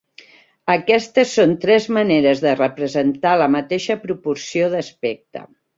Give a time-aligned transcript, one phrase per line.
[0.75, 5.51] Aquestes són tres maneres de representar la mateixa proporció d'aspecte.